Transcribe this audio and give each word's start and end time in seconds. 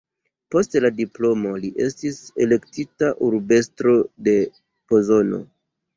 Post 0.53 0.71
la 0.85 0.89
diplomo 0.99 1.51
li 1.65 1.69
estis 1.87 2.17
elektita 2.45 3.11
urbestro 3.29 3.97
de 4.29 4.37
Pozono. 4.93 5.43